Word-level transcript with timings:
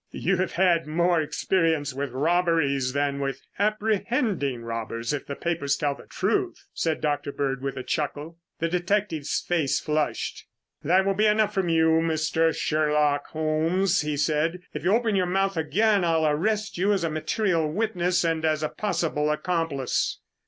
"You 0.09 0.37
have 0.37 0.53
had 0.53 0.87
more 0.87 1.21
experience 1.21 1.93
with 1.93 2.09
robberies 2.09 2.93
than 2.93 3.19
with 3.19 3.39
apprehending 3.59 4.63
robbers 4.63 5.13
if 5.13 5.27
the 5.27 5.35
papers 5.35 5.77
tell 5.77 5.93
the 5.93 6.07
truth," 6.07 6.65
said 6.73 7.01
Dr. 7.01 7.31
Bird 7.31 7.61
with 7.61 7.77
a 7.77 7.83
chuckle. 7.83 8.39
The 8.57 8.67
detective's 8.67 9.41
face 9.47 9.79
flushed. 9.79 10.47
"That 10.83 11.05
will 11.05 11.13
be 11.13 11.27
enough 11.27 11.53
from 11.53 11.69
you, 11.69 11.89
Mr. 11.99 12.51
Sherlock 12.51 13.27
Holmes," 13.27 14.01
he 14.01 14.17
said. 14.17 14.61
"If 14.73 14.83
you 14.83 14.91
open 14.91 15.15
your 15.15 15.27
mouth 15.27 15.55
again, 15.55 16.03
I'll 16.03 16.25
arrest 16.25 16.79
you 16.79 16.93
as 16.93 17.03
a 17.03 17.09
material 17.11 17.71
witness 17.71 18.23
and 18.23 18.43
as 18.43 18.63
a 18.63 18.69
possible 18.69 19.29
accomplice." 19.29 20.17